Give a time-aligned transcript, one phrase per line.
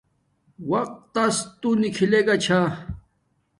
[0.71, 2.61] وقت تس توہ نکھلے گا چھا